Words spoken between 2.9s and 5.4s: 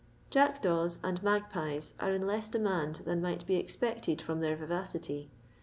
than might be expected from their vivacity.